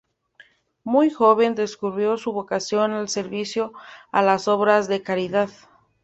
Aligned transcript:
Muy 0.83 1.11
joven, 1.11 1.53
descubrió 1.53 2.17
su 2.17 2.31
vocación 2.31 2.91
al 2.91 3.07
servicio 3.07 3.71
a 4.11 4.23
las 4.23 4.47
obras 4.47 4.87
de 4.87 5.03
caridad. 5.03 5.51